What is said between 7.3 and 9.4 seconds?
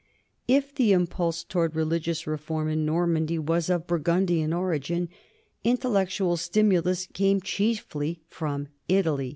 chiefly from Italy.